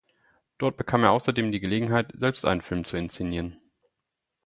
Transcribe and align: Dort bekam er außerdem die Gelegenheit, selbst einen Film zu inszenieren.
Dort 0.57 0.77
bekam 0.77 1.03
er 1.03 1.11
außerdem 1.11 1.51
die 1.51 1.59
Gelegenheit, 1.59 2.09
selbst 2.15 2.43
einen 2.43 2.63
Film 2.63 2.85
zu 2.85 2.97
inszenieren. 2.97 3.61